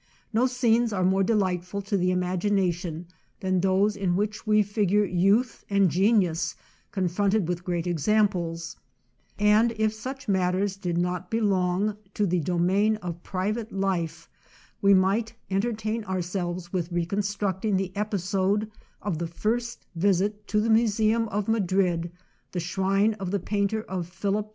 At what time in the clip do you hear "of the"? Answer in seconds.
19.03-19.27, 23.19-23.39